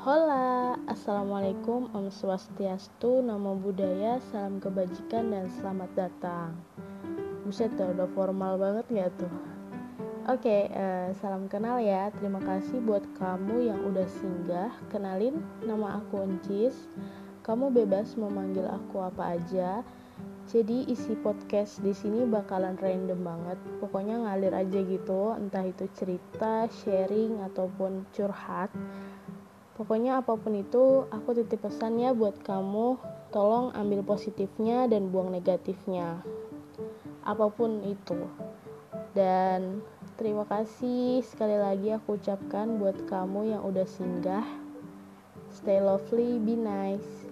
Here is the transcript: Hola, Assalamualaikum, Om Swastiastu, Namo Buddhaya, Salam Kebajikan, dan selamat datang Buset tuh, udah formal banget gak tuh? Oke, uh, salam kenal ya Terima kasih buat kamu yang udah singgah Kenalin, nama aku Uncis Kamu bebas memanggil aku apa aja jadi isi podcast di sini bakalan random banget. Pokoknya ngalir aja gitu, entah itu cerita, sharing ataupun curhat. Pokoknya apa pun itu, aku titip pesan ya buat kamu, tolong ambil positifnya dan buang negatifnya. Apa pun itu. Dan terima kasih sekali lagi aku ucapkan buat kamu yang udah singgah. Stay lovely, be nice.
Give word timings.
Hola, 0.00 0.80
Assalamualaikum, 0.88 1.92
Om 1.92 2.08
Swastiastu, 2.08 3.20
Namo 3.20 3.52
Buddhaya, 3.52 4.16
Salam 4.32 4.56
Kebajikan, 4.56 5.28
dan 5.28 5.52
selamat 5.60 5.92
datang 5.92 6.56
Buset 7.44 7.68
tuh, 7.76 7.92
udah 7.92 8.08
formal 8.16 8.56
banget 8.56 8.88
gak 8.96 9.12
tuh? 9.20 9.28
Oke, 10.24 10.72
uh, 10.72 11.12
salam 11.20 11.52
kenal 11.52 11.84
ya 11.84 12.08
Terima 12.16 12.40
kasih 12.40 12.80
buat 12.80 13.04
kamu 13.20 13.68
yang 13.68 13.76
udah 13.92 14.08
singgah 14.08 14.72
Kenalin, 14.88 15.44
nama 15.68 16.00
aku 16.00 16.24
Uncis 16.24 16.88
Kamu 17.44 17.68
bebas 17.68 18.16
memanggil 18.16 18.64
aku 18.72 19.04
apa 19.04 19.36
aja 19.36 19.84
jadi 20.48 20.82
isi 20.90 21.14
podcast 21.20 21.78
di 21.78 21.94
sini 21.94 22.26
bakalan 22.26 22.74
random 22.74 23.22
banget. 23.22 23.54
Pokoknya 23.78 24.18
ngalir 24.18 24.50
aja 24.50 24.82
gitu, 24.82 25.30
entah 25.38 25.62
itu 25.62 25.86
cerita, 25.94 26.66
sharing 26.82 27.38
ataupun 27.46 28.02
curhat. 28.10 28.66
Pokoknya 29.80 30.20
apa 30.20 30.36
pun 30.36 30.60
itu, 30.60 31.08
aku 31.08 31.32
titip 31.40 31.64
pesan 31.64 31.96
ya 31.96 32.12
buat 32.12 32.36
kamu, 32.44 33.00
tolong 33.32 33.72
ambil 33.72 34.04
positifnya 34.04 34.84
dan 34.84 35.08
buang 35.08 35.32
negatifnya. 35.32 36.20
Apa 37.24 37.48
pun 37.48 37.80
itu. 37.88 38.28
Dan 39.16 39.80
terima 40.20 40.44
kasih 40.44 41.24
sekali 41.24 41.56
lagi 41.56 41.96
aku 41.96 42.20
ucapkan 42.20 42.76
buat 42.76 43.08
kamu 43.08 43.56
yang 43.56 43.64
udah 43.64 43.88
singgah. 43.88 44.44
Stay 45.48 45.80
lovely, 45.80 46.36
be 46.36 46.60
nice. 46.60 47.24